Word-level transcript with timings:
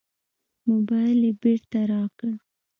موبایل 0.67 1.19
یې 1.27 1.31
بېرته 1.41 1.79
راکړ. 1.91 2.31